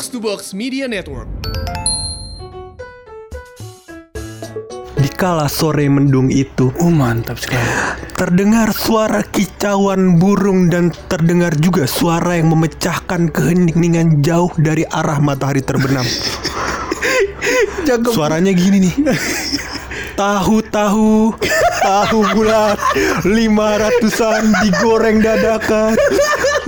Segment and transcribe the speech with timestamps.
[0.00, 1.28] Box to Box Media Network.
[4.96, 7.60] Dikala sore mendung itu Oh mantap sekali.
[8.16, 15.60] Terdengar suara kicauan burung dan terdengar juga suara yang memecahkan keheningan jauh dari arah matahari
[15.60, 16.08] terbenam.
[18.16, 18.96] Suaranya gini nih.
[20.16, 21.36] Tahu-tahu
[21.84, 22.80] tahu bulat
[23.28, 25.92] lima ratusan digoreng dadakan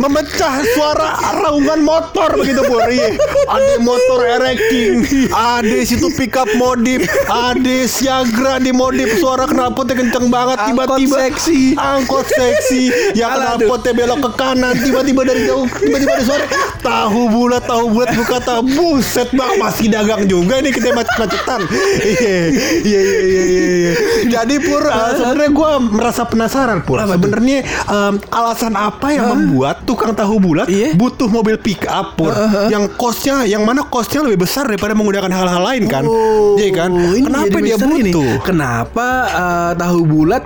[0.03, 1.09] memecah suara
[1.39, 3.15] raungan motor begitu Pur Iya.
[3.47, 10.59] ada motor erecting ada situ pickup modif ada siagra di modif suara knalpotnya kenceng banget
[10.67, 11.79] tiba-tiba seksi.
[11.79, 16.45] angkot seksi yang knalpotnya belok ke kanan tiba-tiba dari jauh tiba-tiba ada suara
[16.83, 21.61] tahu bulat tahu bulat buka tahu buset bang masih dagang juga ini kita macet-macetan
[22.03, 22.39] iya
[22.83, 23.93] iya iya iya iya.
[24.33, 30.13] Jadi pur uh, sebenarnya gue merasa penasaran pur sebenarnya um, alasan apa yang membuat tukang
[30.13, 30.95] tahu bulat Iya.
[30.95, 32.33] butuh mobil pick up pur
[32.69, 36.91] yang kosnya yang mana kosnya lebih besar daripada menggunakan hal-hal lain kan Oh, iya kan
[36.91, 40.43] ini kenapa dia butuh Kenapa eh, tahu bulat?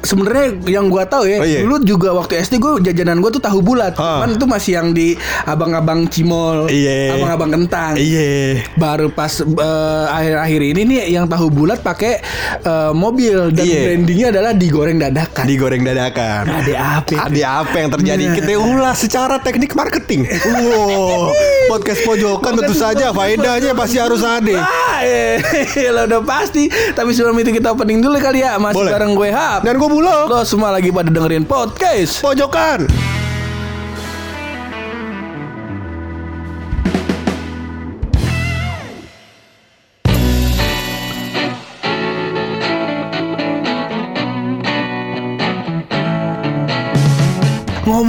[0.00, 1.60] Sebenarnya yang gua tahu ya, Oh, iya.
[1.62, 3.94] dulu juga waktu SD gua jajanan gua tuh tahu bulat.
[3.96, 4.22] Ah.
[4.22, 7.16] Cuman itu masih yang di abang-abang cimol, Iya.
[7.16, 7.94] abang-abang kentang.
[7.98, 12.22] iya Baru pas eh, akhir-akhir ini nih yang tahu bulat pakai
[12.62, 13.80] eh, mobil dan Iya.
[13.84, 15.44] brandingnya adalah digoreng dadakan.
[15.44, 17.10] digoreng dadakan Ada apa?
[17.10, 17.14] itu?
[17.16, 18.24] Ada apa yang terjadi?
[18.24, 18.34] Nah.
[18.34, 20.28] Kita ulas secara teknik marketing.
[20.46, 21.34] Wow,
[21.66, 24.56] podcast pojokan tentu saja faedahnya pasti harus ada.
[24.56, 25.42] Ah, eh,
[25.94, 26.66] lo udah pasti.
[26.68, 28.56] Tapi sebelum itu kita opening dulu kali ya.
[28.56, 28.92] Masih Boleh.
[28.92, 29.60] bareng gue Hap.
[29.62, 30.26] Dan gue bulog.
[30.26, 32.22] Lo semua lagi pada dengerin podcast.
[32.22, 32.86] Pojokan.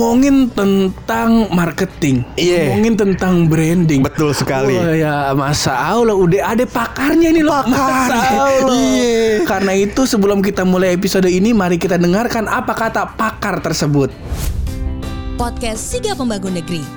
[0.08, 2.72] Ngomongin tentang marketing, Iya.
[2.72, 4.08] ngomongin tentang branding.
[4.08, 4.80] Betul sekali.
[4.80, 7.60] Wah, ya masa Allah udah ada pakarnya nih loh.
[7.68, 8.72] Masa Allah.
[8.72, 9.44] Iya.
[9.44, 14.08] Karena itu sebelum kita mulai episode ini, mari kita dengarkan apa kata pakar tersebut.
[15.36, 16.88] podcast Siga Pembangun Negeri.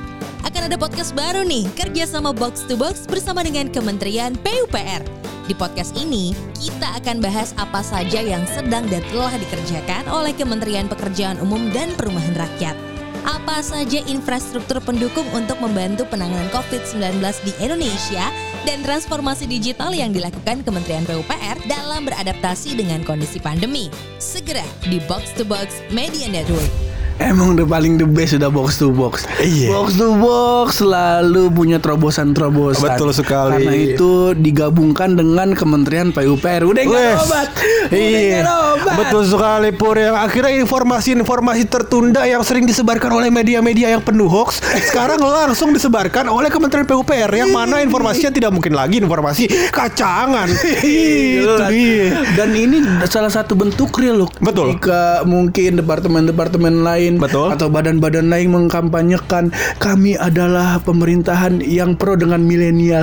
[0.47, 5.03] Akan ada podcast baru nih, kerja sama Box to Box bersama dengan Kementerian PUPR.
[5.44, 10.87] Di podcast ini, kita akan bahas apa saja yang sedang dan telah dikerjakan oleh Kementerian
[10.87, 12.90] Pekerjaan Umum dan Perumahan Rakyat.
[13.25, 18.32] Apa saja infrastruktur pendukung untuk membantu penanganan COVID-19 di Indonesia
[18.64, 23.92] dan transformasi digital yang dilakukan Kementerian PUPR dalam beradaptasi dengan kondisi pandemi.
[24.16, 26.90] Segera di Box to Box Media Network.
[27.20, 29.28] Emang udah paling the best udah box to box.
[29.38, 29.69] Iya.
[29.69, 32.97] Box to box selalu punya terobosan-terobosan.
[32.97, 33.60] Betul sekali.
[33.60, 36.64] Karena itu digabungkan dengan Kementerian PUPR.
[36.64, 37.20] Udah nggak Wes.
[37.28, 37.48] obat.
[37.91, 38.47] Iya,
[38.94, 44.62] betul sekali Pur yang akhirnya informasi-informasi tertunda yang sering disebarkan oleh media-media yang penuh hoax
[44.86, 50.47] sekarang langsung disebarkan oleh Kementerian PUPR yang mana informasinya tidak mungkin lagi informasi kacangan.
[50.86, 52.06] Itu Dan, dia.
[52.38, 52.78] dan ini
[53.10, 54.30] salah satu bentuk real loh.
[54.38, 54.78] Betul.
[54.78, 57.50] Jika mungkin departemen-departemen lain Betul.
[57.56, 59.50] atau badan-badan lain mengkampanyekan
[59.82, 63.03] kami adalah pemerintahan yang pro dengan milenial.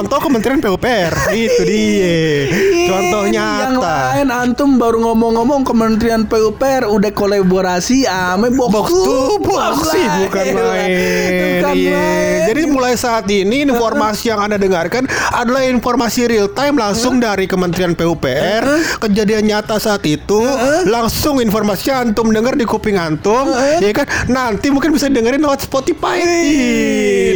[0.00, 2.48] Contoh Kementerian PUPR itu dia.
[2.88, 3.76] Contoh Yang nyata.
[4.16, 10.46] lain antum baru ngomong-ngomong Kementerian PUPR udah kolaborasi ame box, Box to box sih bukan
[10.56, 10.88] main.
[11.60, 11.92] Bukan Iya.
[11.92, 12.38] main.
[12.48, 15.04] Jadi mulai saat ini informasi yang Anda dengarkan
[15.36, 18.64] adalah informasi real time langsung dari Kementerian PUPR.
[19.04, 20.40] Kejadian nyata saat itu
[20.88, 23.52] langsung informasinya antum dengar di kuping antum,
[23.84, 24.08] ya kan?
[24.26, 26.24] Nanti mungkin bisa dengerin lewat Spotify.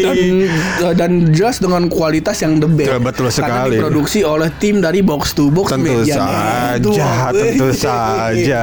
[0.01, 0.17] dan
[0.97, 2.91] dan jelas dengan kualitas yang the best.
[2.97, 3.77] Betul Karena sekali.
[3.77, 7.33] diproduksi oleh tim dari Box to Box Tentu Media saja, Network.
[7.35, 8.63] tentu saja.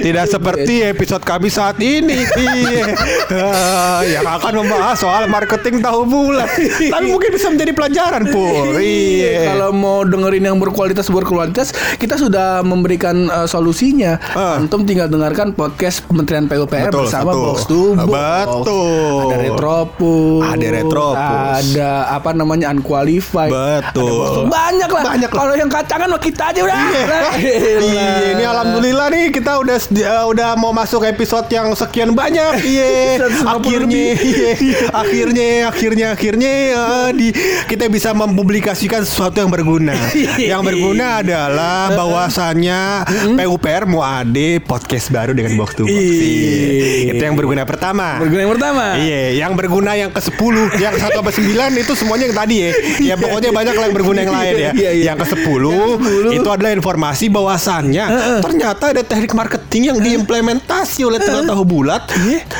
[0.00, 2.84] Tidak seperti episode kami saat ini, Iya.
[3.30, 6.48] Ah, yang akan membahas soal marketing tahu bulat.
[6.80, 8.76] Tapi mungkin bisa menjadi pelajaran, Pur.
[8.76, 9.52] Iya.
[9.52, 14.18] Kalau mau dengerin yang berkualitas berkualitas, kita sudah memberikan uh, solusinya.
[14.32, 17.40] Antum tinggal dengarkan podcast Kementerian PUPR Betul, bersama satu.
[17.42, 18.46] Box to Box.
[18.46, 19.22] Betul.
[19.22, 20.42] Ada Retropus.
[20.44, 21.56] Ada Retropus.
[21.70, 23.19] Ada apa namanya Unqualified.
[23.22, 24.08] Betul.
[24.10, 25.02] Box to- Banyak lah.
[25.06, 25.30] Banyak.
[25.30, 26.80] Kalau yang kacangan mah kita aja udah.
[27.36, 32.52] Iya, ini alhamdulillah nih kita udah uh, udah mau masuk episode yang sekian banyak.
[32.70, 34.52] Iya, 150 akhirnya, iya,
[34.94, 37.34] akhirnya, akhirnya, akhirnya uh, di
[37.66, 39.96] kita bisa mempublikasikan sesuatu yang berguna.
[40.38, 42.80] yang berguna adalah bahwasannya
[43.34, 45.90] PUPR mau ada podcast baru dengan box to box.
[45.90, 47.10] Iya.
[47.10, 47.12] Iya.
[47.16, 48.20] Itu yang berguna pertama.
[48.22, 48.84] Berguna yang pertama.
[48.96, 52.70] Iya, yang berguna yang ke-10 yang satu sampai sembilan itu semuanya yang tadi ya.
[53.10, 54.70] Ya pokoknya banyak yang berguna yang lain ya.
[54.70, 55.04] Iya, iya.
[55.10, 55.98] Yang ke sepuluh
[56.30, 58.04] itu adalah informasi bahwasannya
[58.38, 62.06] ternyata ada teknik marketing yang diimplementasi oleh Tengah Tahu Bulat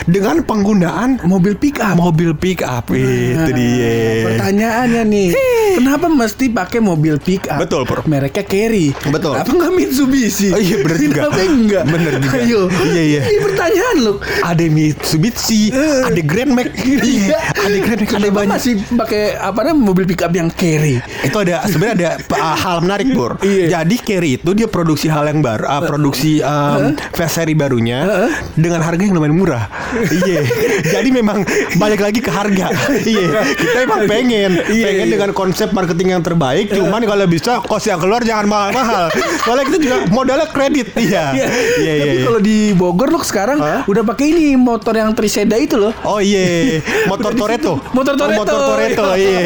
[0.05, 1.94] dengan penggunaan mobil pick up.
[1.94, 3.94] mobil pick up itu dia.
[4.26, 5.29] Pertanyaannya nih,
[5.76, 7.61] kenapa mesti pakai mobil pick up?
[7.61, 8.02] Betul, Pur.
[8.05, 8.91] Mereknya Carry.
[9.06, 9.37] Betul.
[9.37, 10.50] Apa nggak Mitsubishi?
[10.50, 11.20] Oh, iya, bener juga.
[11.29, 11.82] Kenapa enggak?
[11.87, 12.38] Bener juga.
[12.41, 12.61] Ayo.
[12.82, 13.20] Iya, iya.
[13.29, 14.17] Ini pertanyaan loh.
[14.43, 16.69] Ada Mitsubishi, ada Grand Max,
[17.05, 18.50] iya, ada Grand Max, ada banyak.
[18.50, 20.96] masih pakai apa namanya mobil pick up yang Carry?
[21.20, 23.37] itu ada sebenarnya ada uh, hal menarik Bur.
[23.44, 23.81] Iya.
[23.81, 28.81] Jadi Carry itu dia produksi hal yang baru, uh, produksi um, fast seri barunya dengan
[28.81, 29.64] harga yang lumayan murah.
[30.10, 30.42] Iya.
[30.87, 31.42] Jadi memang
[31.76, 32.70] balik lagi ke harga.
[33.02, 33.42] Iya.
[33.56, 35.12] Kita emang pengen, Iya, pengen iya.
[35.19, 36.70] dengan konsep marketing yang terbaik.
[36.70, 39.10] Cuman kalau bisa kos yang keluar jangan mahal-mahal.
[39.44, 40.94] Soalnya kita juga modalnya kredit.
[40.94, 41.25] Iya.
[41.34, 41.46] Iya
[41.81, 41.92] iya.
[42.00, 42.22] Tapi iya.
[42.26, 43.82] kalau di Bogor loh sekarang Hah?
[43.87, 45.92] udah pakai ini motor yang Triseda itu loh.
[46.06, 46.78] Oh iya,
[47.10, 47.81] motor Toretto.
[47.90, 48.40] Motor Oh, Toretto.
[48.42, 49.40] motor Toretto, iya.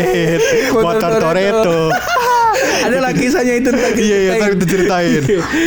[0.85, 1.79] Motor Toretto.
[2.85, 5.23] Ada lagi kisahnya itu Iya iya tadi kita ceritain.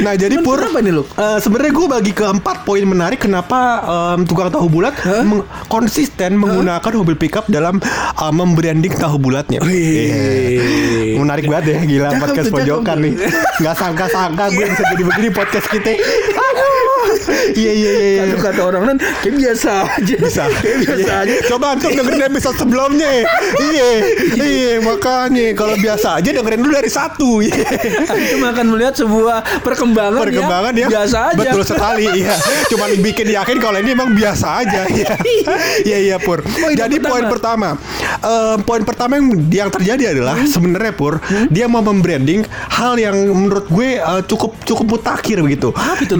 [0.05, 1.03] Nah jadi pur kenapa nih, Lu?
[1.03, 3.59] eh, sebenarnya gue bagi ke empat poin menarik kenapa
[4.23, 4.93] tukang tahu bulat
[5.25, 9.59] meng- konsisten menggunakan mobil pickup dalam eh, membranding tahu bulatnya.
[9.65, 9.75] Wih.
[9.75, 11.19] Iya.
[11.19, 13.13] Menarik banget ya gila podcast pojokan nih.
[13.59, 15.91] Gak sangka-sangka gue bisa jadi begini podcast kita.
[17.49, 17.91] Iya iya iya.
[18.07, 18.21] iya.
[18.25, 20.15] Kalau kata orang kan kayak biasa aja.
[20.17, 21.15] bisa Kayak biasa Iya.
[21.19, 21.35] aja.
[21.47, 23.09] coba antum dengerin episode sebelumnya
[23.63, 23.89] iya
[24.35, 27.63] iya makanya kalau biasa aja dengerin dulu dari satu iya.
[28.03, 31.37] Antum akan melihat sebuah perkembangan, perkembangan ya biasa aja.
[31.37, 32.35] betul sekali iya
[32.67, 35.13] cuman bikin yakin kalau ini emang biasa aja iya
[35.83, 37.09] iya iya pur Poin jadi pertama.
[37.09, 37.69] poin pertama
[38.17, 40.49] Eh, poin pertama yang yang terjadi adalah Hmm?
[40.49, 45.69] sebenarnya pur dia mau membranding hal yang menurut gue eh, cukup cukup mutakhir begitu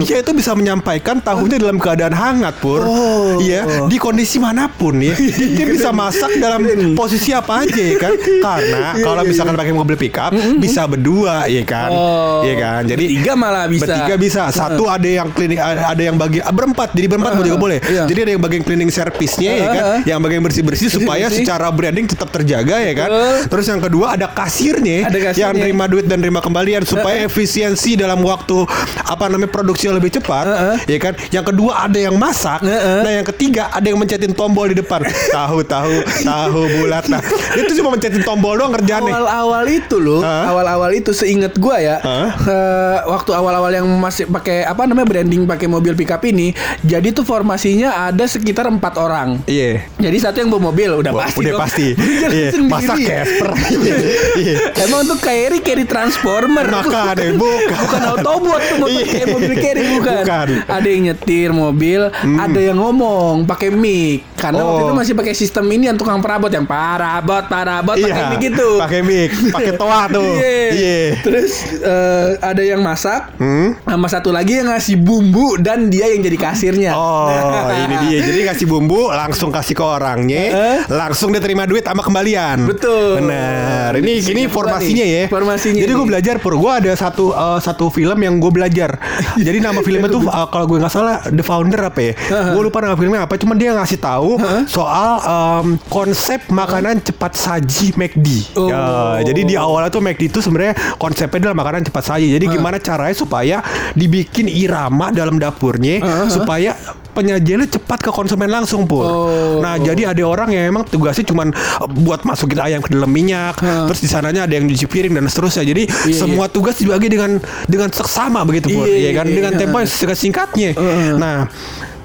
[0.00, 3.40] dia itu bisa menyampaikan tahunya dalam keadaan hangat pur Oh.
[3.40, 5.16] iya di kondisi mana pun ya
[5.56, 6.60] dia bisa masak dalam
[6.92, 8.12] posisi apa aja ya kan
[8.44, 12.44] karena kalau misalkan pakai mobil pickup bisa berdua ya kan Oh.
[12.44, 13.88] Iya kan jadi Bertiga malah bisa.
[13.88, 14.42] Bertiga bisa.
[14.50, 16.92] Satu ada yang cleaning ada yang bagi ah, berempat.
[16.92, 17.46] Jadi berempat Uh-huh.
[17.46, 17.78] juga boleh.
[17.80, 18.04] Iya.
[18.04, 22.28] Jadi ada yang bagian cleaning service-nya ya kan, yang bagian bersih-bersih supaya secara branding tetap
[22.28, 23.08] terjaga ya kan.
[23.46, 25.40] Terus yang kedua ada kasirnya, Ada kasirnya.
[25.40, 28.66] yang terima duit dan terima kembalian supaya efisiensi dalam waktu
[29.00, 30.76] apa namanya produksi lebih cepat Uh-huh.
[30.84, 31.12] ya kan.
[31.28, 32.60] Yang kedua ada yang masak.
[32.60, 33.02] Uh-huh.
[33.02, 35.02] Nah, yang ketiga ada yang mencetin tombol di depan.
[35.36, 37.06] tahu tahu tahu bulat.
[37.06, 37.20] Nah,
[37.54, 39.10] itu cuma mencetin tombol doang kerjaannya.
[39.10, 40.50] Awal-awal itu loh, Hah?
[40.50, 42.28] awal-awal itu seingat gua ya, Hah?
[42.38, 47.22] eh, waktu awal-awal yang masih pakai apa namanya branding pakai mobil pickup ini, jadi tuh
[47.22, 49.40] formasinya ada sekitar empat orang.
[49.44, 49.84] Iya.
[49.98, 51.60] Jadi satu yang bawa mobil udah Wah, pasti udah dong.
[51.60, 51.86] pasti.
[52.22, 52.70] Jalan Iya, sendiri.
[52.70, 53.50] masa Casper.
[54.38, 54.54] Iya.
[54.80, 56.66] Emang tuh carry carry transformer.
[56.66, 57.76] Maka deh, bukan.
[57.78, 59.04] bukan Autobot tuh Iya.
[59.04, 60.07] kayak mobil carry bukan.
[60.08, 60.46] Bukan.
[60.64, 64.24] Ada yang nyetir mobil, ada yang ngomong pakai mic.
[64.38, 64.86] Karena waktu Oh.
[64.86, 68.68] itu masih pakai sistem ini yang tukang perabot yang parabot parabot pakai mic gitu.
[68.78, 70.22] Pakai mic, pakai toa tuh.
[70.24, 70.54] Iya.
[70.70, 71.00] Iya.
[71.20, 73.74] Terus eh, ada yang masak, Hmm?
[73.80, 76.92] sama satu lagi yang ngasih bumbu dan dia yang jadi kasirnya.
[76.94, 77.74] Oh, Nah.
[77.84, 78.18] ini dia.
[78.22, 80.78] Jadi kasih bumbu, langsung kasih ke orangnya, Eh?
[80.88, 82.62] langsung dia terima duit sama kembalian.
[82.64, 83.18] Betul.
[83.20, 83.96] Benar.
[83.96, 85.24] Ini ini formasinya nih, ya.
[85.26, 86.54] formasinya Jadi gue belajar pur.
[86.54, 88.94] Gue ada satu eh, satu film yang gue belajar.
[89.38, 92.12] Jadi nama filmnya tuh eh, kalau gue nggak salah The Founder apa ya?
[92.28, 93.34] gue lupa nama filmnya apa.
[93.34, 94.27] Cuman dia ngasih tahu
[94.68, 98.58] soal em, konsep makanan cepat saji McD.
[98.58, 98.68] Oh.
[98.68, 102.34] Ya, jadi di awalnya tuh McD itu sebenarnya konsepnya adalah makanan cepat saji.
[102.36, 103.56] Jadi gimana caranya supaya
[103.96, 106.76] dibikin irama dalam dapurnya supaya
[107.18, 109.02] penyajiannya cepat ke konsumen langsung pur.
[109.02, 109.58] Oh.
[109.58, 113.58] Nah jadi ada orang yang emang tugasnya cuman uh, buat masukin ayam ke dalam minyak,
[113.58, 115.66] terus di sananya ada yang nyuci piring dan seterusnya.
[115.66, 119.52] Jadi Iya, semua tugas dibagi dengan dengan seksama begitu pur, Iya, ya kan iya, dengan
[119.56, 119.60] iya.
[119.60, 120.70] tempo yang singkat singkatnya.
[121.18, 121.50] Nah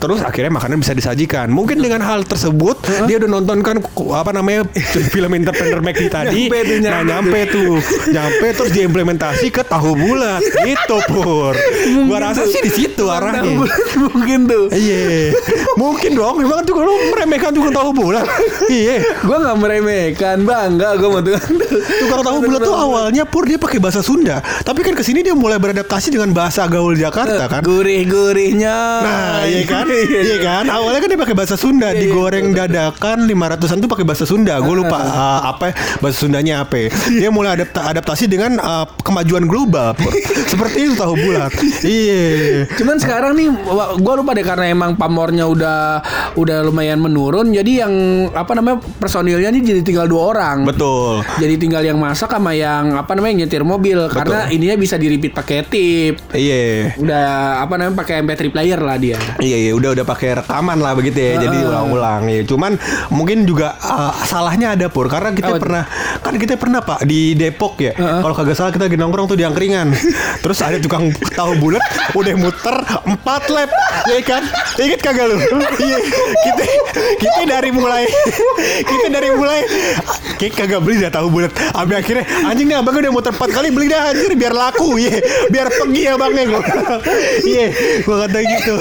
[0.04, 1.48] Terus akhirnya makanan bisa disajikan.
[1.48, 2.76] Mungkin dengan hal tersebut
[3.08, 3.80] dia udah nonton kan
[4.14, 4.68] apa namanya
[5.10, 6.52] film Entrepreneur McD tadi.
[6.52, 7.76] Nyampe tuh, nah nyampe nyampe tuh,
[8.12, 10.44] nyampe terus diimplementasi ke tahu bulat.
[10.44, 11.56] Gitu pur.
[12.06, 13.64] Gua rasa sih di situ arahnya.
[14.12, 14.68] Mungkin tuh.
[14.70, 15.34] Iya,
[15.80, 16.36] mungkin dong.
[16.44, 18.28] Memang tuh kalau meremehkan tukang tahu bulat.
[18.68, 21.58] Iya, Gue nggak meremehkan, bangga gue mau tukang
[22.04, 24.44] tukang tahu bulat tuh awalnya pur dia pakai bahasa Sunda.
[24.44, 27.62] Tapi kan ke sini dia mulai beradaptasi dengan bahasa gaul Jakarta kan.
[27.64, 28.78] Gurih-gurihnya.
[29.04, 29.88] Nah, iya kan?
[29.94, 30.66] Iya kan?
[30.70, 34.58] Awalnya kan dia pakai bahasa Sunda, digoreng dadakan 500-an tuh pakai bahasa Sunda.
[34.60, 36.76] Gue lupa uh, apa ya, bahasa Sundanya apa.
[36.76, 36.88] ya.
[37.10, 39.94] Dia mulai adapta adaptasi dengan uh, kemajuan global.
[40.52, 41.52] Seperti itu tahu bulat.
[41.84, 42.66] Iya.
[42.78, 43.48] Cuman sekarang nih
[44.00, 45.80] gue lupa deh karena emang pamornya udah
[46.38, 47.94] udah lumayan menurun jadi yang
[48.34, 50.58] apa namanya personilnya nih jadi tinggal dua orang.
[50.66, 51.22] Betul.
[51.38, 55.34] Jadi tinggal yang masak sama yang apa namanya nyetir mobil karena ininya bisa di repeat
[55.34, 56.16] pakai tip.
[56.34, 56.98] Iya.
[56.98, 57.26] Udah
[57.62, 59.20] apa namanya pakai MP3 player lah dia.
[59.42, 61.44] Iya iya udah udah pakai rekaman lah begitu ya.
[61.44, 62.42] Jadi ulang-ulang ya.
[62.48, 62.80] Cuman
[63.12, 65.60] mungkin juga uh, salahnya ada pur karena kita tuh?
[65.60, 65.84] pernah
[66.24, 67.92] kan kita pernah Pak di Depok ya.
[68.00, 69.92] Kalau kagak salah kita lagi nongkrong tuh di angkringan.
[70.44, 71.84] Terus ada tukang tahu bulat
[72.16, 73.70] udah muter empat lap
[74.08, 74.48] ya kan.
[74.80, 75.38] Ingat kagak lu?
[75.84, 76.00] Iya.
[76.48, 76.64] kita
[77.20, 78.08] kita dari mulai
[78.88, 79.60] kita dari mulai
[80.40, 81.52] kayak kagak beli dah tahu bulat.
[81.52, 85.20] Sampai akhirnya anjing nih abangnya udah muter empat kali beli dah anjir biar laku ya.
[85.52, 86.62] Biar pergi abangnya gua.
[87.44, 87.68] Iya,
[88.08, 88.76] gua kata gitu.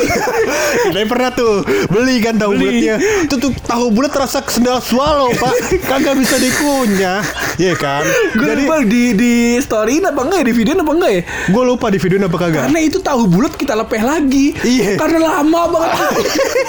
[0.92, 2.96] Kita pernah tuh beli kan tahu bulatnya.
[3.24, 5.54] Itu tuh tahu bulat rasa sendal swallow, Pak.
[5.88, 7.24] Kagak bisa dikunyah.
[7.56, 8.04] Iya kan?
[8.36, 11.22] Gue Jadi lupa di di storyin apa enggak ya di video apa enggak ya?
[11.48, 12.62] gue lupa di video apa kagak.
[12.68, 14.46] Karena itu tahu bulat kita lepeh lagi.
[14.60, 14.96] Iya.
[14.96, 16.12] Karena lama banget.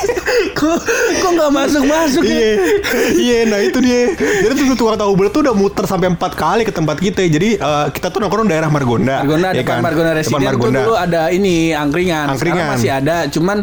[0.60, 0.80] kok
[1.20, 2.56] kok nggak masuk masuk Iya, ya?
[3.16, 4.16] iya, nah itu dia.
[4.16, 7.22] Jadi tuh tukang tahu bulat tuh udah muter sampai empat kali ke tempat kita.
[7.28, 9.24] Jadi eh, kita tuh nongkrong daerah Margonda.
[9.24, 9.84] Margonda ya depan kan?
[9.84, 10.80] Margonda Depan Residen tuh Margonda.
[10.84, 12.26] dulu ada ini angkringan.
[12.32, 12.56] Angkringan.
[12.60, 13.58] Sekarang masih ada, cuman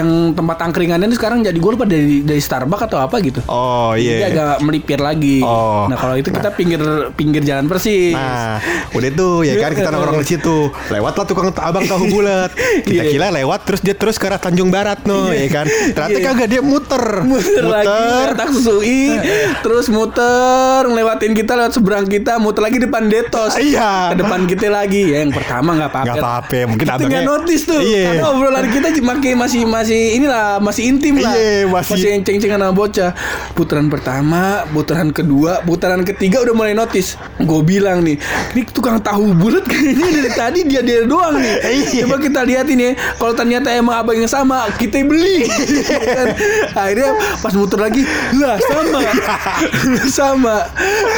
[0.00, 3.44] yang tempat angkringannya sekarang jadi gue lupa dari dari Starbucks atau apa gitu.
[3.46, 4.28] Oh Jadi iya.
[4.32, 5.44] agak melipir lagi.
[5.44, 5.84] Oh.
[5.86, 6.80] Nah kalau itu kita pinggir
[7.14, 8.16] pinggir jalan persis.
[8.16, 8.58] Nah,
[8.90, 10.72] udah tuh ya kan kita nongkrong di situ.
[10.88, 12.50] Lewatlah tukang abang tahu bulat.
[12.90, 13.12] Kita Iya.
[13.12, 15.66] kira lewat terus dia terus ke arah Tanjung Barat no, ya kan.
[15.66, 16.26] Ternyata Iya.
[16.32, 17.04] kagak dia muter.
[17.22, 19.14] muter, lagi tak susui
[19.64, 24.14] terus muter ngelewatin kita lewat seberang kita muter lagi depan detos Iya.
[24.14, 27.62] ke depan kita lagi ya yang pertama nggak apa-apa Nggak apa-apa, mungkin abangnya- nggak notice
[27.66, 28.04] tuh Iya.
[28.06, 32.74] karena obrolan kita masih masih masih inilah masih intim lah Iya, masih- yang ceng-cengan sama
[32.74, 33.10] bocah
[33.52, 38.20] putaran pertama putaran kedua putaran ketiga udah mulai notice gue bilang nih
[38.52, 42.04] ini tukang tahu bulat kayaknya dari tadi dia dia doang nih Iya.
[42.04, 43.14] coba kita lihat ini ya.
[43.14, 45.48] kalau ternyata emang abang yang sama kita beli
[46.10, 46.28] Kan?
[46.72, 48.02] akhirnya pas muter lagi
[48.34, 49.00] lah sama
[50.10, 50.56] sama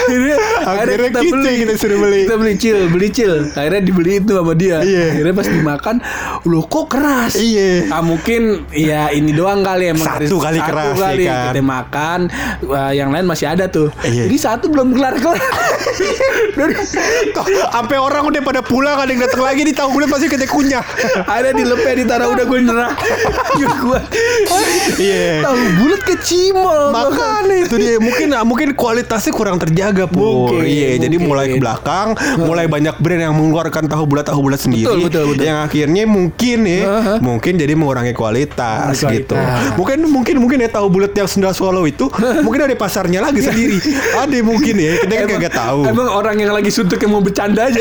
[0.04, 2.21] akhirnya, Akhirnya kita yang kita suruh beli.
[2.25, 5.04] kita beli cil beli cil akhirnya dibeli itu sama dia Iya.
[5.12, 5.97] akhirnya pas dimakan
[6.45, 7.88] loh kok keras Iya.
[7.90, 11.41] ah mungkin ya ini doang kali emang Satu kali keras, ya kali kan?
[11.49, 12.21] kita makan
[12.63, 14.27] wah, yang lain masih ada tuh Iya.
[14.27, 15.41] jadi satu belum kelar kelar
[17.33, 20.45] Kok sampai orang udah pada pulang ada yang datang lagi di tahu bulat masih kita
[20.47, 20.85] kunyah.
[21.25, 22.93] ada di lepeh ditaruh udah gue nyerah
[23.83, 24.01] gue
[24.99, 25.47] Iya.
[25.47, 30.05] tahu bulat ke cimol Makanya itu dia mungkin ah, mungkin kualitasnya kurang terjaga.
[30.13, 34.61] Mungkin, Iya, jadi mulai ke belakang, mulai banyak brand yang mengeluarkan tahu bulat tahu bulat
[34.61, 34.87] sendiri.
[34.87, 35.45] Betul, betul, betul.
[35.47, 37.15] Yang akhirnya mungkin ya, Aha.
[37.19, 39.35] mungkin jadi mengurangi kualitas gitu.
[39.35, 39.75] kualitas.
[39.79, 42.09] Mungkin mungkin mungkin ya tahu bulat yang sendal swallow itu
[42.45, 43.79] mungkin ada pasarnya lagi sendiri.
[44.15, 45.81] ada mungkin ya, kita kan kagak tahu.
[45.89, 47.81] emang orang yang lagi suntuk yang mau bercanda aja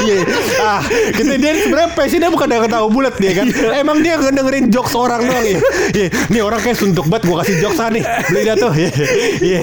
[0.00, 0.18] Iya.
[0.60, 0.80] ah,
[1.12, 3.46] kita dia sebenarnya passionnya bukan dengan tahu bulat dia kan.
[3.76, 5.59] Emang dia dengerin jokes orang doang ya.
[5.90, 8.02] Iya, nih orang kayak suntuk banget gua kasih jokes nih.
[8.30, 8.72] Beli dah tuh.
[8.72, 8.90] Iya.
[9.40, 9.60] Iya.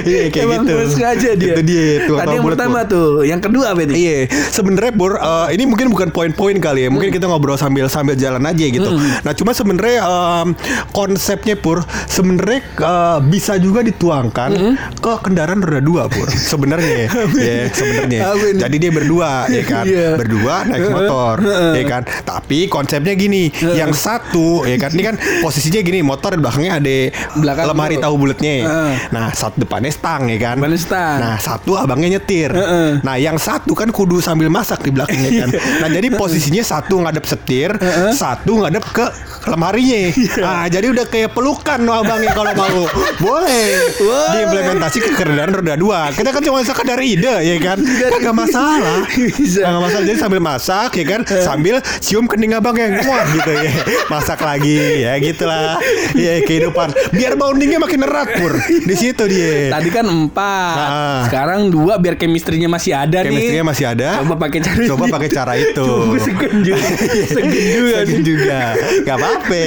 [0.00, 0.72] Iya kayak emang gitu.
[0.74, 2.90] gue sengaja dia Itu dia tuh tadi yang pertama Bor.
[2.90, 4.18] tuh yang kedua apa itu Iya,
[4.50, 6.88] sebenarnya Bor, eh, ini mungkin bukan poin-poin kali ya.
[6.90, 8.88] Mungkin kita ngobrol sambil sambil jalan aja gitu.
[8.96, 10.48] Nah, cuma sebenarnya em,
[10.90, 14.50] konsepnya Pur, sebenarnya eh, bisa juga dituangkan
[14.98, 16.26] ke kendaraan roda dua Pur.
[16.30, 17.08] Sebenarnya,
[17.48, 18.20] ya sebenarnya.
[18.66, 19.84] Jadi dia berdua, ya kan?
[19.86, 20.08] Iya.
[20.16, 21.34] Berdua naik motor,
[21.76, 22.02] ya kan?
[22.24, 24.90] Tapi konsepnya gini, yang satu, ya kan?
[24.92, 26.96] Ini kan posisinya gini, motor di belakangnya ada
[27.38, 28.02] Belakang lemari tuh.
[28.08, 28.54] tahu bulatnya.
[28.66, 28.92] Heeh.
[29.10, 30.56] Nah, satu depannya stang, ya kan?
[30.58, 31.18] Depannya stang.
[31.18, 32.50] Nah, satu abangnya nyetir.
[32.50, 33.00] Heeh.
[33.00, 35.48] Nah, yang satu kan kudu sambil masak di belakangnya kan.
[35.80, 37.70] Nah, jadi posisinya satu ngadep setir,
[38.12, 39.06] satu ngadep ke
[39.46, 40.10] lemarinya.
[40.38, 42.82] Nah, jadi udah kayak pelukan no abangnya kalau mau.
[43.24, 43.88] Boleh.
[44.30, 46.00] Diimplementasi ke kendaraan roda dua.
[46.10, 47.78] Kita kan cuma sekadar ide ya kan.
[47.80, 49.04] Kan nggak masalah.
[49.10, 49.62] Bisa.
[49.70, 50.04] Nggak masalah.
[50.04, 53.70] Jadi sambil masak ya kan, sambil cium kening abang yang wah gitu ya.
[54.08, 55.76] Masak lagi ya gitulah.
[56.12, 56.90] Ya kehidupan.
[57.10, 58.52] Biar bondingnya makin erat pur.
[58.60, 59.70] Di situ dia.
[59.70, 61.22] Tadi kan empat, Ah.
[61.24, 63.30] sekarang dua biar chemistry-nya masih ada nih.
[63.30, 64.08] Chemistry-nya masih ada.
[64.20, 65.80] Coba pakai cara Coba pakai cara itu.
[65.80, 66.82] Coba segen juga,
[67.24, 67.96] segen juga.
[68.02, 68.58] Segen juga.
[69.02, 69.62] Gak apa-apa.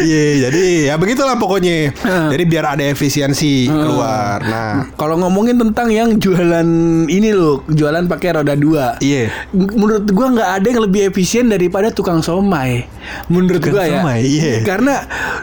[0.00, 1.96] Iya, jadi ya begitulah pokoknya.
[2.02, 2.28] Ah.
[2.28, 4.38] Jadi biar ada efisiensi keluar.
[4.42, 6.68] Nah, Kalau ngomongin tentang yang jualan
[7.06, 9.00] ini loh, jualan pakai roda dua.
[9.00, 9.32] iya.
[9.50, 12.84] Menurut gua nggak ada yang lebih efisien daripada tukang somai.
[13.26, 13.90] Menurut Tukang gua ya.
[13.96, 14.54] somai, iya.
[14.62, 14.95] Karena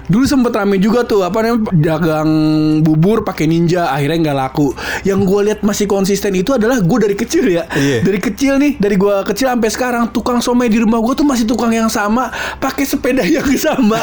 [0.05, 2.29] dulu sempet rame juga tuh apa namanya dagang
[2.79, 4.71] bubur pakai ninja akhirnya nggak laku.
[5.01, 7.63] Yang gua lihat masih konsisten itu adalah gua dari kecil ya.
[7.69, 8.01] Iya.
[8.01, 11.43] Dari kecil nih, dari gua kecil sampai sekarang tukang somai di rumah gua tuh masih
[11.43, 13.99] tukang yang sama, pakai sepeda yang sama.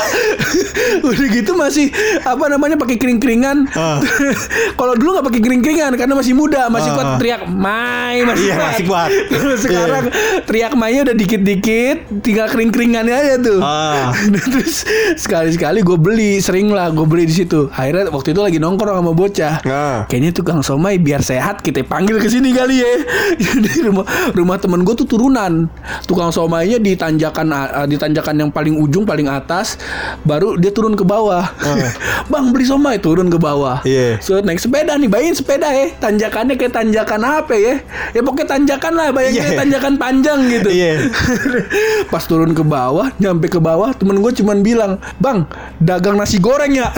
[1.07, 1.91] Udah gitu masih
[2.23, 3.69] apa namanya pakai kering-keringan.
[3.73, 4.01] Ah.
[4.79, 6.97] Kalau dulu nggak pakai kering-keringan karena masih muda, masih Ah.
[6.97, 8.67] kuat teriak Mai masih Iya, kuat.
[8.67, 9.11] masih kuat.
[9.31, 10.05] Kalau sekarang
[10.45, 13.61] teriak Mai udah dikit-dikit, tinggal kering-keringannya aja tuh.
[13.61, 14.11] Ah.
[14.17, 14.83] Terus
[15.31, 17.71] sekali-sekali gue beli, sering lah gue beli di situ.
[17.71, 19.63] Akhirnya waktu itu lagi nongkrong sama bocah.
[19.63, 20.03] Ah.
[20.11, 22.93] Kayaknya tukang somai biar sehat kita panggil ke sini kali ya.
[23.47, 24.03] Jadi rumah
[24.35, 25.71] rumah temen gue tuh turunan.
[26.11, 27.47] Tukang somainya di tanjakan
[27.87, 29.79] di tanjakan yang paling ujung paling atas,
[30.27, 31.47] baru dia turun ke bawah.
[32.33, 33.87] Bang beli somai turun ke bawah.
[33.87, 33.87] Ah.
[33.87, 34.19] Iya.
[34.19, 35.95] So naik sepeda nih, bayangin sepeda ya.
[36.03, 37.79] Tanjakannya kayak tanjakan apa ya?
[38.19, 40.75] Ya pokoknya tanjakan lah, bayangin kayak tanjakan panjang gitu.
[40.75, 41.07] Iya.
[42.13, 45.45] Pas turun ke bawah, nyampe ke bawah, temen gue cuman bilang, Bang,
[45.77, 46.89] dagang nasi goreng ya.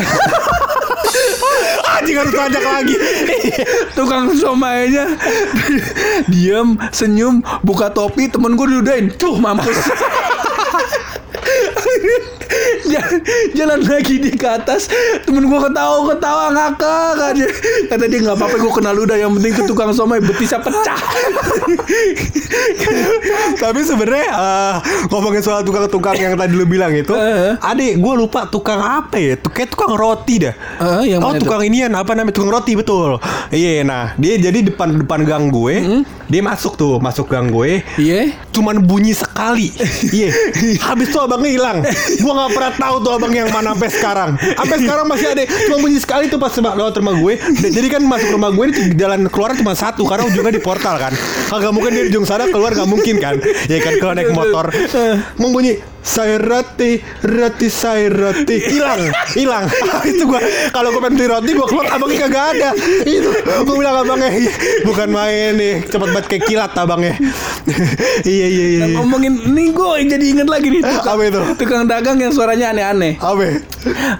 [1.99, 2.95] Anjing harus tajak lagi.
[3.99, 5.11] Tukang somainya
[6.31, 9.75] diam, senyum, buka topi, temen gue diudahin, tuh mampus.
[12.83, 13.21] Jalan,
[13.57, 14.85] jalan lagi di ke atas
[15.25, 17.47] temen gue ketawa ketawa ngakak aja
[17.89, 21.01] kata dia nggak apa-apa gue kenal udah yang penting tuh tukang somai betisnya pecah
[23.63, 24.75] Tapi sebenarnya eh,
[25.07, 27.55] ngomongin soal tukang-tukang yang tadi lu bilang itu, Eh.
[27.63, 29.39] adik gue lupa tukang apa ya?
[29.39, 30.55] Tuh kayak tukang roti dah.
[30.83, 33.23] Eh, yang oh tukang inian apa namanya tukang roti betul.
[33.55, 37.87] Iya, nah dia jadi depan depan gang gue, dia masuk tuh masuk gang gue.
[37.97, 39.73] iya Cuman bunyi sekali,
[40.13, 40.29] iya.
[40.83, 41.79] Habis tuh abangnya hilang.
[42.21, 44.31] Gua nggak pernah tahu tuh abang yang mana sampai sekarang.
[44.37, 45.43] Sampai sekarang masih ada.
[45.49, 47.35] Cuma bunyi sekali tuh pas lewat rumah gue.
[47.73, 51.17] Jadi kan masuk rumah gue ini jalan keluar cuma satu karena ujungnya di portal kan.
[51.49, 53.41] Kagak mungkin di ujung sana keluar nggak mungkin kan.
[53.69, 54.73] Ya kan kalau naik motor.
[55.39, 59.01] Membunyi saya roti, roti saya roti hilang,
[59.33, 59.65] hilang.
[60.11, 60.43] itu gua
[60.75, 62.71] kalau gua pengen roti gua keluar abangnya kagak ada.
[63.07, 63.31] Itu
[63.65, 64.51] gua bilang abangnya "Ih,
[64.83, 67.15] bukan main nih, cepet banget kayak kilat abangnya.
[68.27, 68.85] iya iya iya.
[68.91, 68.97] iya.
[68.99, 71.41] ngomongin nih gue jadi inget lagi nih tukang, Apa itu?
[71.63, 73.63] tukang dagang yang suaranya aneh-aneh Apa?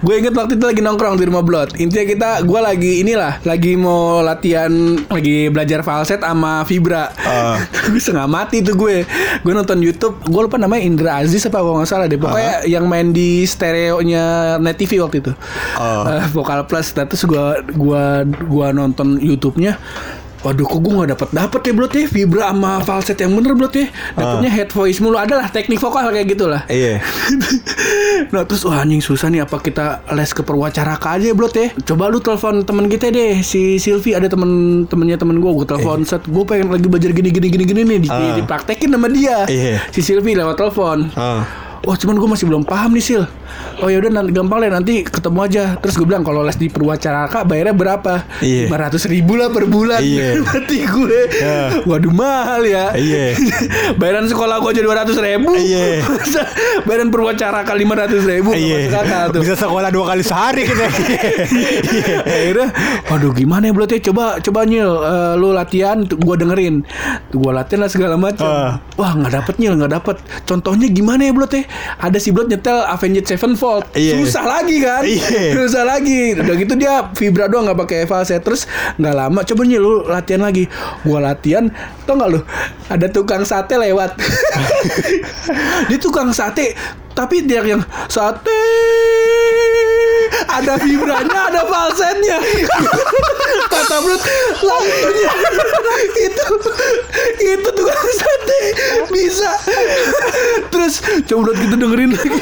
[0.03, 3.75] gue inget waktu itu lagi nongkrong di rumah Blot intinya kita gue lagi inilah lagi
[3.75, 4.71] mau latihan
[5.07, 7.59] lagi belajar falset sama vibra Ah.
[7.91, 9.03] gue setengah mati tuh gue
[9.43, 12.15] gue nonton YouTube gue lupa namanya Indra Aziz apa kalau nggak salah deh.
[12.15, 15.33] Pokoknya yang main di stereonya Net TV waktu itu.
[15.73, 16.21] Ah.
[16.21, 16.93] Eh, Vokal Plus.
[16.93, 19.81] Nah, terus gue gua gua nonton YouTube-nya.
[20.43, 23.71] Waduh kok gue gak dapet dapet ya Blot ya Vibra sama falset yang bener Blot
[23.79, 25.15] ya Dapetnya head voice mulu.
[25.15, 26.67] Adalah teknik vokal kayak gitulah.
[26.67, 26.99] Iya.
[28.35, 29.47] nah terus wah anjing susah nih.
[29.47, 33.79] Apa kita les ke perwacaraka aja blot ya coba lu telepon temen kita deh si
[33.79, 34.19] Silvi.
[34.19, 36.27] Ada temen temennya temen gue gue telepon set.
[36.27, 37.99] Gue pengen lagi belajar gini gini gini gini nih.
[38.03, 38.35] Di, Ah.
[38.35, 39.47] dipraktekin sama dia.
[39.47, 39.79] Iya.
[39.95, 41.07] si Silvi lewat telepon.
[41.15, 41.47] Ah.
[41.83, 43.23] Wah cuman gue masih belum paham nih Sil
[43.83, 46.71] Oh ya udah nanti gampang deh nanti ketemu aja Terus gue bilang kalau les di
[46.71, 48.23] Perwacaraka bayarnya berapa?
[48.39, 48.71] Iya.
[48.71, 50.39] 500 ribu lah per bulan Iya.
[50.47, 51.83] Mati gue Iya.
[51.83, 53.35] Waduh mahal ya Iya.
[53.99, 56.07] Bayaran sekolah gue aja 200 ribu Iya.
[56.07, 56.41] Masa
[56.87, 58.87] Bayaran Perwacaraka 500 ribu Iya.
[59.35, 60.87] tuh Bisa sekolah dua kali sehari kita.
[60.87, 62.15] Iya.
[62.23, 62.67] Akhirnya
[63.11, 66.87] Waduh gimana ya ya Coba coba Nyil eh, Lu latihan Gue dengerin
[67.35, 68.79] Gue latihan lah segala macam Ah.
[68.95, 70.15] Wah nggak dapet Nyil nggak dapet
[70.47, 71.65] Contohnya gimana ya ya
[71.99, 73.87] Ada si Blot nyetel Avenged Sevenfold.
[73.93, 74.17] Iya.
[74.19, 75.01] Susah lagi kan?
[75.05, 75.55] Iya.
[75.55, 76.35] Susah lagi.
[76.37, 78.65] Udah gitu dia Vibra doang nggak pakai falset Terus
[78.99, 80.65] nggak lama Coba Nyil lu latihan lagi.
[81.03, 81.69] Gue latihan
[82.03, 82.39] Tau nggak lu?
[82.89, 84.15] Ada tukang sate lewat.
[85.89, 86.75] Dia tukang sate
[87.13, 88.61] Tapi dia yang Sate
[90.53, 92.37] ada vibranya, ada falsetnya.
[93.69, 94.21] Kata Brut,
[94.61, 95.33] lagunya
[96.13, 96.45] itu
[97.41, 98.61] itu tukang sate
[99.09, 99.51] bisa.
[100.69, 100.93] Terus
[101.25, 102.39] coba Brut kita dengerin lagi.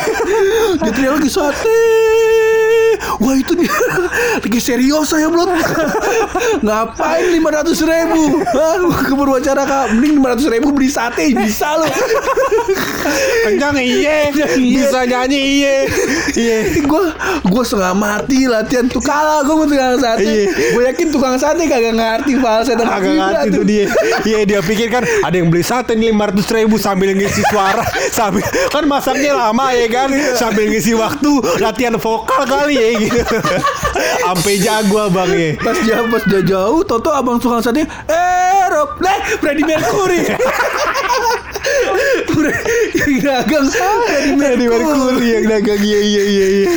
[0.83, 2.30] Dia teriak lagi sate.
[3.21, 3.69] Wah itu dia
[4.43, 5.45] lagi serius saya Brut.
[6.65, 8.41] Ngapain 500 ribu?
[8.49, 11.85] Hah, ke berwacara kak, mending 500 ribu beli sate bisa loh.
[13.45, 14.33] Kencang iya.
[14.33, 14.45] Iya.
[14.57, 15.75] Bisa nyanyi iya.
[16.33, 16.57] Iya.
[16.81, 17.03] gue
[17.45, 20.45] gue setengah mati latihan tuh kalah gue mau tukang sate Iya.
[20.73, 23.85] gue yakin tukang sate kagak ngerti falset dan Agak ngerti tuh dia.
[24.25, 28.45] Iya dia pikir kan ada yang beli sate nih 500 ribu sambil ngisi suara sambil
[28.73, 31.31] kan masaknya lama ya kan sambil ngisi waktu
[31.61, 32.89] latihan vokal kali ya
[34.25, 35.57] Sampai jago abangnya.
[35.59, 40.25] pas jauh pas dia jauh Toto abang tukang sate eh Rob leh Freddie Mercury
[42.41, 46.67] yang dagang Freddie Di Mercury yang dagang iya iya iya iya.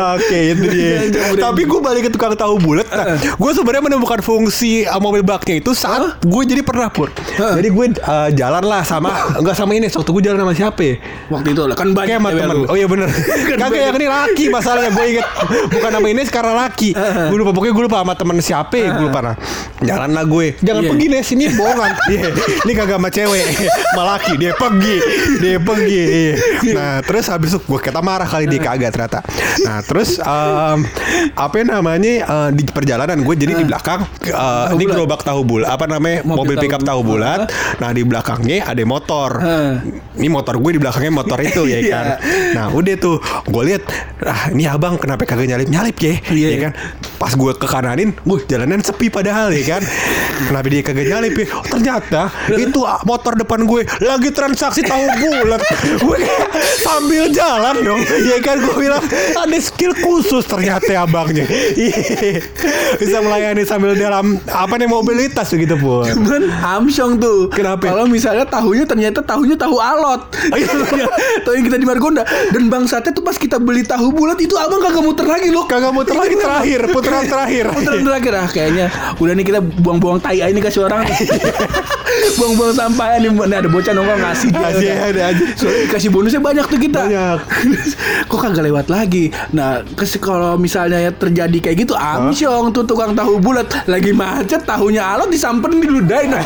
[0.16, 0.96] Oke itu dia.
[1.36, 2.86] Tapi gue balik ke tukang tahu bulat.
[2.88, 7.10] Nah, gue sebenarnya menemukan fungsi uh, mobil baknya itu saat gue jadi pernah pur.
[7.36, 9.90] Jadi gue uh, jalan lah sama enggak sama ini.
[9.90, 10.80] Waktu gue jalan sama siapa?
[10.80, 10.94] ya?
[11.30, 12.66] waktu itu lah kan banyak sama lu.
[12.66, 13.06] Oh iya bener
[13.60, 15.26] Kagak yang ini laki masalahnya Gue inget
[15.70, 16.94] Bukan nama ini sekarang laki
[17.30, 19.34] Gue lupa Pokoknya gue lupa sama temen siapa ya Gue lupa nah
[19.82, 20.90] Jalan lah gue Jangan Iya.
[20.90, 22.22] pergi Nes Ini bohongan Iya
[22.66, 23.44] Ini kagak sama cewek
[23.90, 24.96] Sama laki Dia pergi.
[25.42, 26.34] Dia pergi iya.
[26.76, 29.24] nah terus habis itu gue kata marah kali dia kagak ternyata.
[29.64, 30.78] Nah terus em,
[31.32, 35.88] apa namanya eh, di perjalanan gue jadi di belakang eh, ini gerobak tahu bulat apa
[35.88, 37.48] namanya Mobil mobil, pickup tahu bulat.
[37.80, 39.30] nah di belakangnya ada motor.
[40.12, 41.90] Ini motor gue di belakangnya motor itu ya Iya.
[41.90, 42.06] kan.
[42.52, 43.16] Nah udah tuh
[43.48, 43.82] gue lihat
[44.20, 46.14] ah ini abang kenapa kagak nyalip nyalip ya?
[46.28, 46.72] Iya, ya kan.
[47.16, 49.82] Pas gue ke kananin wah jalanan sepi padahal ya kan.
[50.44, 51.46] Kenapa dia kagak nyalip ya?
[51.56, 52.22] Oh, ternyata.
[52.52, 55.62] itu ah, motor depan gue lagi transaksi tahu bulat
[56.02, 56.18] gue
[56.82, 58.98] sambil jalan dong ya kan gue bilang
[59.32, 62.42] ada skill khusus ternyata abangnya Iya.
[62.98, 67.46] bisa melayani sambil dalam apa nih mobilitas begitu pun Cuman Amsyong tuh.
[67.52, 67.92] Kenapa?
[67.92, 70.32] Kalau misalnya tahunya ternyata tahunya tahu alot.
[71.44, 72.24] tahu yang kita di Margonda.
[72.50, 75.64] Dan bangsatnya tuh pas kita beli tahu bulat itu abang kagak muter lagi loh.
[75.68, 78.86] kagak muter lagi terakhir putaran terakhir Putaran terakhir ah kayaknya
[79.20, 81.04] udah nih kita buang-buang tai nih kasih orang
[82.38, 85.08] buang-buang sampah nih Nih ada bocah nongkrong ngasih dia Ngasih udah.
[85.10, 85.42] ada aja.
[85.56, 87.38] soalnya dikasih bonusnya banyak tuh kita Banyak.
[88.30, 89.82] kok kagak lewat lagi nah
[90.20, 95.28] kalau misalnya ya terjadi kayak gitu amsyong tuh tukang tahu bulat lagi macet tahunya alot
[95.28, 96.32] disamperin diludahin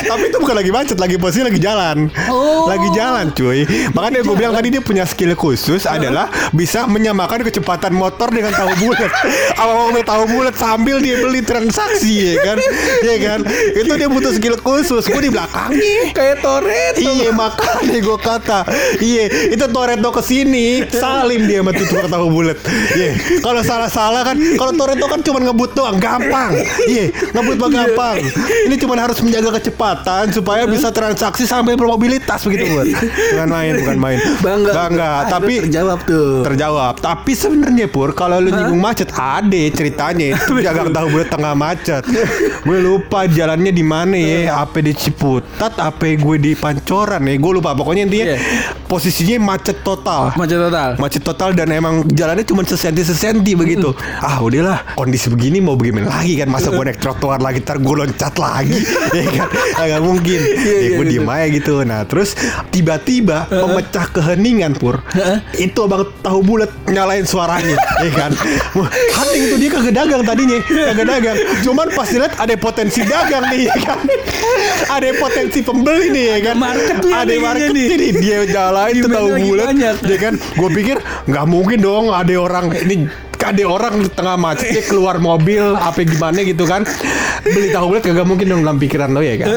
[0.00, 2.10] Tapi itu bukan lagi macet, lagi posisi lagi jalan.
[2.26, 2.66] Oh.
[2.66, 3.62] Lagi jalan, cuy.
[3.94, 8.72] Makanya gue bilang tadi dia punya skill khusus adalah bisa menyamakan kecepatan motor dengan tahu
[8.80, 9.10] bulat.
[9.60, 12.58] Apa mobil tahu bulat sambil dia beli transaksi ya kan?
[13.04, 13.38] Ya kan?
[13.76, 15.06] Itu dia butuh skill khusus.
[15.06, 16.10] Gue di belakangnya.
[16.16, 16.94] kayak Toret.
[16.96, 18.60] Iya makanya gue kata.
[18.98, 22.58] Iya itu Toretto ke sini Salim dia sama tuh tukang tahu bulat.
[22.96, 25.96] Iya Kalau salah-salah kan Kalau Toretto kan cuma ngebut doang.
[26.00, 26.56] Gampang.
[26.88, 28.16] Iya Ngebut mah gampang.
[28.66, 33.96] Ini cuma harus menjaga kecepatan Supaya bisa transaksi sampai bermobilitas begitu buat Bukan main Bukan
[34.00, 34.18] main.
[34.40, 34.72] Bangga.
[34.72, 35.10] Bangga.
[35.10, 36.42] Ah, Tapi terjawab tuh.
[36.44, 36.94] Terjawab.
[37.00, 40.36] Tapi sebenarnya Pur Kalau lu nyinggung macet Ada ceritanya.
[40.64, 42.02] Jaga tahu bulat tengah macet.
[42.64, 44.62] Gue lupa jalannya di mana ya.
[44.62, 48.38] Apa di Ciputat Apa gue di Pancoran ya Gue lupa Pokoknya intinya Iya.
[48.86, 53.94] Posisinya macet total macet total Macet total dan emang jalannya cuma sesenti sesenti begitu.
[54.20, 57.94] Ah udahlah kondisi begini mau bagaimana lagi kan masa gue naik trotoar lagi ntar gue
[57.94, 58.76] loncat lagi
[59.16, 59.48] ya kan
[59.80, 60.40] agak mungkin.
[60.42, 61.12] Iya, ya gue iya.
[61.16, 61.74] diem aja gitu.
[61.86, 62.34] Nah terus
[62.74, 65.00] tiba-tiba memecah keheningan pur.
[65.56, 68.30] Itu abang tahu bulat nyalain suaranya ya kan.
[68.76, 71.36] Wah, Hating tuh dia kagak dagang tadinya kagak dagang.
[71.62, 73.98] Cuman pas dilihat ada potensi dagang nih ya kan.
[74.90, 76.54] Ada potensi pembeli nih ya kan.
[76.60, 77.86] Market tuh ada market nih.
[77.96, 80.96] nih dia jalan itu tahu bulat ya kan gue pikir
[81.28, 83.08] nggak mungkin dong ada orang ini
[83.40, 86.84] ada orang di tengah macet dia keluar mobil apa gimana gitu kan.
[87.40, 89.48] Beli tahu bulat kagak mungkin dong dalam pikiran lo ya kan?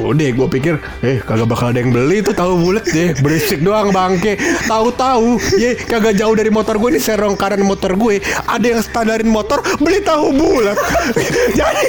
[0.00, 3.90] Udah gue pikir eh kagak bakal ada yang beli tuh tahu bulat deh berisik doang
[3.90, 4.36] bangke.
[4.68, 8.20] Tahu-tahu ya kagak jauh dari motor gue nih serong kanan motor gue.
[8.46, 10.76] Ada yang standarin motor beli tahu bulat.
[11.60, 11.88] Jadi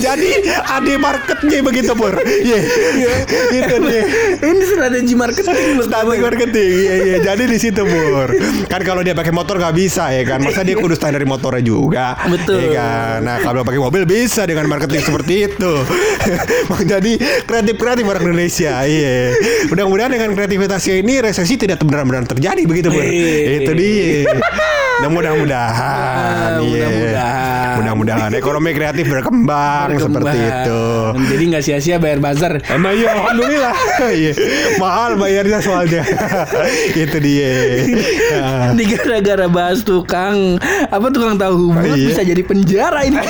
[0.00, 0.30] jadi
[0.64, 2.14] ada marketnya begitu pur.
[2.40, 2.58] Ya
[3.50, 4.02] itu dia
[4.40, 7.16] ini strategi marketing Strategi marketing, iya iya.
[7.20, 8.28] Jadi di situ Bur.
[8.66, 10.40] Kan kalau dia pakai motor nggak bisa ya kan.
[10.42, 12.14] Masa dia kudu standar motornya juga.
[12.24, 12.62] Betul.
[12.62, 13.16] Iya kan.
[13.26, 15.72] Nah kalau pakai mobil bisa dengan marketing seperti itu.
[16.92, 17.12] Jadi
[17.44, 18.72] kreatif kreatif orang Indonesia.
[18.82, 19.34] Iya.
[19.66, 23.02] Mudah-mudahan dengan kreativitasnya ini resesi tidak benar-benar terjadi begitu Bur.
[23.02, 23.66] Iya.
[23.66, 24.30] Itu dia.
[25.00, 26.50] Nah mudah-mudahan.
[26.52, 26.84] Ah, iya.
[26.86, 27.74] mudah-mudahan.
[27.80, 30.36] Mudah-mudahan ekonomi kreatif berkembang, seperti Berkembang.
[30.36, 30.82] itu.
[31.32, 33.72] jadi nggak sia-sia bayar bazar Emang iya alhamdulillah
[34.20, 34.32] Iya
[34.76, 36.04] Mahal bayarnya soalnya
[37.08, 37.52] Itu dia
[38.76, 42.06] Ini gara-gara bahas tukang apa tukang tahu bulat Iya.
[42.06, 43.16] bisa jadi penjara ini.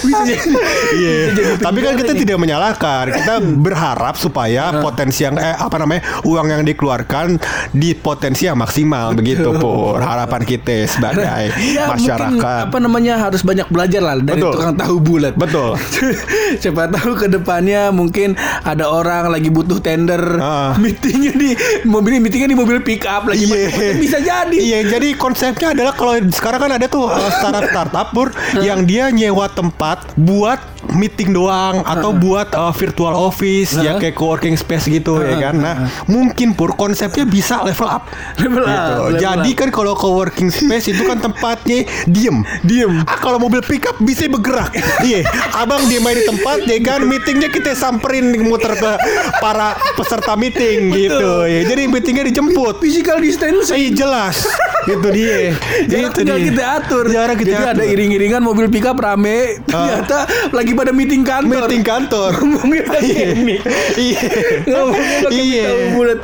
[0.00, 0.50] bisa jadi,
[0.92, 2.20] Iya bisa jadi Tapi kan kita nih.
[2.22, 8.44] tidak menyalahkan Kita berharap supaya potensi yang Eh apa namanya Uang yang dikeluarkan Di potensi
[8.44, 11.24] yang maksimal Begitu Pur Harapan kita sebagai
[11.68, 14.52] Ya, mungkin masyarakat apa namanya harus banyak belajar lah dari Betul.
[14.54, 15.34] tukang tahu bulat.
[15.34, 15.74] Betul
[16.62, 20.72] Siapa tahu ke depannya mungkin ada orang lagi butuh tender Ah.
[20.76, 21.50] meetingnya di
[21.84, 23.94] mobil meetingnya di mobil pick up lagi macet-macet.
[23.98, 24.56] bisa jadi.
[24.56, 28.28] Iya, jadi konsepnya adalah kalau sekarang kan ada tuh uh, startup startup pur
[28.58, 34.56] yang dia nyewa tempat buat meeting doang atau buat uh, virtual office ya kayak co-working
[34.56, 35.54] space gitu ya kan.
[35.58, 35.74] Nah,
[36.06, 38.08] mungkin pur konsepnya bisa level up.
[38.40, 38.94] Level up, Gitu.
[38.94, 39.58] level Jadi up.
[39.58, 42.40] kan kalau co-working space itu kan tempatnya diem.
[42.62, 43.04] Diem.
[43.04, 44.72] Ah, kalau mobil pickup bisa bergerak.
[44.98, 48.92] Iya, abang diem aja di tempat ya kan meetingnya kita samperin muter ke
[49.38, 51.44] para peserta meeting gitu.
[51.44, 51.62] Ya.
[51.64, 52.80] Jadi meetingnya dijemput.
[52.80, 53.78] Physical distancing.
[53.78, 54.44] Iya jelas
[54.86, 55.57] Itu dia
[55.90, 56.46] Jarak Itu tinggal dia.
[56.48, 57.04] kita atur.
[57.08, 57.92] Jarak kita Jadi ada atur.
[57.92, 59.60] iring-iringan mobil pickup rame.
[59.64, 60.18] Ternyata
[60.50, 61.62] lagi pada meeting kantor.
[61.62, 62.30] Meeting kantor.
[62.40, 63.26] Ngomongin pakai Iya.
[63.38, 63.60] mic.
[63.94, 64.20] Iya.
[64.70, 65.64] Ngomongnya pakai mic Iya.
[65.64, 66.18] tahu bulat.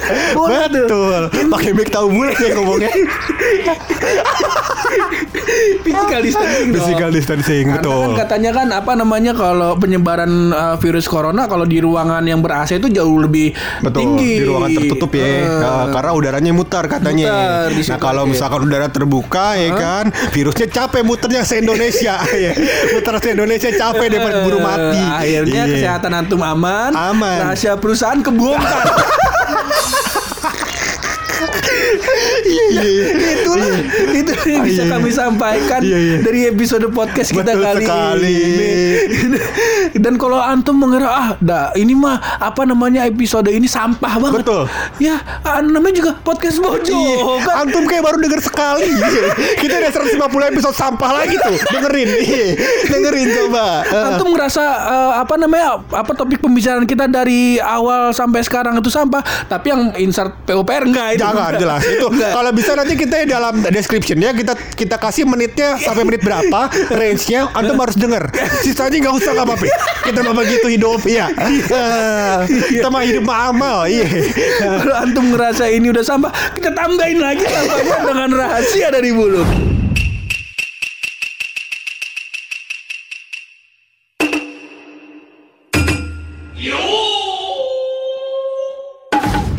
[0.66, 1.20] Betul.
[1.48, 2.90] Pakai mic tahu bulat ya ngomongnya.
[5.84, 6.68] Physical distancing.
[6.72, 7.92] Physical distancing betul.
[8.06, 12.56] kan katanya kan apa namanya kalau penyebaran uh, virus corona kalau di ruangan yang ber
[12.56, 14.32] AC itu jauh lebih Betul, tinggi.
[14.38, 15.24] di ruangan tertutup ya.
[15.24, 17.30] Eh, Nah, karena udaranya mutar katanya.
[17.66, 19.23] Mutar nah, kalau misalkan udara terbuka
[19.54, 22.52] ya kan, virusnya capek muternya se Indonesia ya.
[22.90, 24.96] Muter se Indonesia capek daripada buru mati.
[24.96, 25.74] Eh, Akhirnya Iya.
[25.74, 27.38] kesehatan antum aman, Aman.
[27.44, 28.84] rahasia perusahaan kebongkar.
[32.44, 33.06] Iya, iya, iya.
[33.40, 33.68] Itulah
[34.12, 35.16] itu yang Ah, bisa iya, kami iya.
[35.16, 36.16] sampaikan Iya, iya.
[36.20, 38.34] dari episode podcast kita Betul kali sekali.
[38.34, 38.72] ini.
[40.04, 44.42] Dan kalau antum mengira ah, dah ini mah apa namanya episode ini sampah banget.
[44.42, 44.62] Betul.
[44.98, 46.92] Ya, ah, namanya juga podcast bojo.
[46.92, 47.54] Iya, kan?
[47.66, 48.86] antum kayak baru denger sekali.
[49.04, 49.26] Iya.
[49.58, 51.54] Kita udah 150 episode sampah lagi tuh.
[51.70, 52.46] Dengerin, iya.
[52.88, 53.84] dengerin coba.
[53.84, 59.20] Antum ngerasa eh, apa namanya apa topik pembicaraan kita dari awal sampai sekarang itu sampah,
[59.46, 61.23] tapi yang insert PUPR enggak itu.
[61.32, 62.06] Jangan jelas itu.
[62.12, 67.48] Kalau bisa nanti kita dalam description ya kita kita kasih menitnya sampai menit berapa range-nya
[67.56, 68.28] antum harus denger.
[68.60, 69.64] Sisanya nggak usah nggak apa-apa.
[70.04, 71.32] Kita mah begitu hidup ya.
[72.72, 73.78] kita mah hidup mah amal.
[73.88, 74.06] Iya.
[74.60, 79.73] Kalau antum ngerasa ini udah sampah, kita tambahin lagi sampahnya dengan rahasia dari bulu.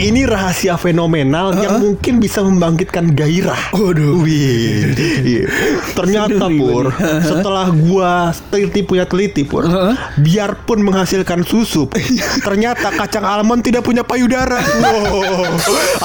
[0.06, 3.74] Ini rahasia fenomenal yang mungkin bisa membangkitkan gairah.
[3.74, 4.22] Waduh.
[4.22, 4.94] Wih.
[5.26, 5.50] Iya.
[5.98, 6.94] Ternyata Pur,
[7.26, 9.98] setelah gua teliti punya teliti Pur, Heeh.
[10.22, 11.98] biarpun menghasilkan susu, Pur,
[12.46, 14.62] ternyata kacang almond tidak punya payudara.
[14.62, 15.50] Wow.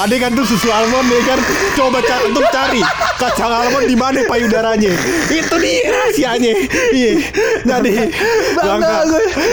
[0.01, 1.39] Ada kan tuh susu almond ya kan?
[1.77, 2.81] Coba ca untuk cari
[3.21, 4.93] kacang almond di mana payudaranya.
[5.29, 6.53] Itu dia rahasianya.
[6.89, 7.13] Iya.
[7.69, 7.93] Jadi
[8.57, 9.05] Bangga.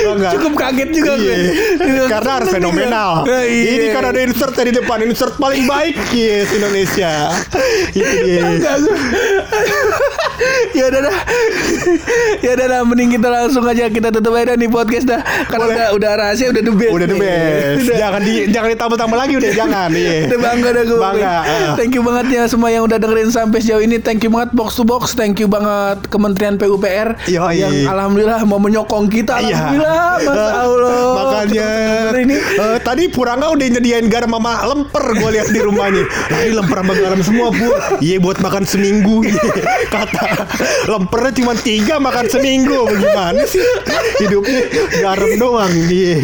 [0.08, 0.30] Bangga.
[0.40, 1.36] Cukup kaget juga gue.
[1.84, 2.04] Iya.
[2.08, 3.28] Karena harus fenomenal.
[3.28, 3.70] Nah, iya.
[3.76, 7.34] Ini kan ada insert di depan insert paling baik yes Indonesia.
[7.90, 8.46] Itu dia.
[8.46, 8.96] Bangga gue.
[10.70, 11.16] ya udah dah.
[12.38, 15.18] ya udah dah mending kita langsung aja kita tutup aja nih podcast dah.
[15.44, 15.74] Karena Boleh.
[15.74, 16.92] udah udah rahasia udah the best.
[16.94, 17.78] Udah the best.
[17.82, 17.96] Udah.
[17.98, 19.88] Jangan di jangan ditambah-tambah lagi udah jangan.
[19.90, 20.14] Iya.
[20.24, 21.34] Udah bangga dah gue Bangga.
[21.42, 21.68] eh.
[21.74, 24.78] Thank you banget ya semua yang udah dengerin sampai sejauh ini Thank you banget Box
[24.78, 27.58] to Box Thank you banget Kementerian PUPR Yoi.
[27.58, 29.58] Yang alhamdulillah mau menyokong kita Iya.
[29.58, 31.68] Alhamdulillah Masya Allah Makanya
[32.16, 36.04] ini eh, tadi Puranga udah nyediain garam sama lemper gue lihat di rumahnya.
[36.30, 37.68] Ini lemper sama garam semua bu.
[37.98, 39.16] Iya buat makan seminggu.
[39.28, 39.44] Iya.
[39.88, 40.24] Kata
[40.86, 42.86] lempernya cuma tiga makan seminggu.
[42.86, 43.60] Bagaimana sih
[44.18, 44.62] hidupnya
[44.98, 45.72] garam doang.
[45.84, 46.16] Iya.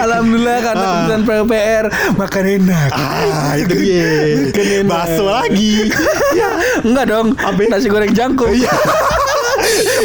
[0.00, 0.92] Alhamdulillah karena Ah.
[1.04, 4.10] Kementerian PUPR Makan enak Ah itu dia.
[4.44, 4.90] Makan enak.
[4.90, 5.88] Bakso lagi.
[6.86, 7.60] Enggak dong Apa?
[7.68, 8.68] Nasi goreng jangkung Iya.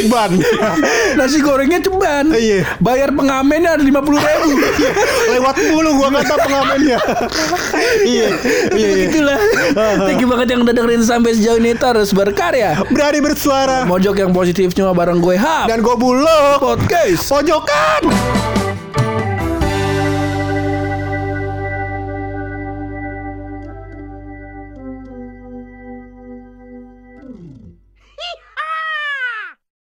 [0.07, 0.31] Ban.
[1.15, 2.63] Nasi gorengnya ceban Iya.
[2.79, 4.49] Bayar pengamennya ada 50 ribu
[5.29, 6.97] Lewat mulu gua kata pengamennya.
[8.03, 8.27] iya.
[8.73, 8.87] Iya.
[8.95, 9.05] iya.
[9.07, 9.39] Itulah
[10.05, 13.83] Thank you banget yang udah dengerin sampai sejauh ini Terus berkarya Berani bersuara.
[13.85, 16.59] Mojok yang positif cuma bareng gue Hap Dan gue bulog.
[16.59, 18.58] Podcast Pojokan.